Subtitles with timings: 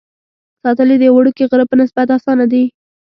[0.61, 2.63] ساتل یې د یوه وړوکي غره په نسبت اسانه دي.